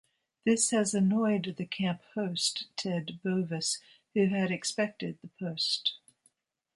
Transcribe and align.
This 0.47 0.71
has 0.71 0.95
annoyed 0.95 1.53
the 1.59 1.65
camp 1.67 2.01
host, 2.15 2.65
Ted 2.75 3.19
Bovis, 3.23 3.77
who 4.15 4.29
had 4.29 4.49
expected 4.49 5.19
the 5.21 5.27
post. 5.39 5.93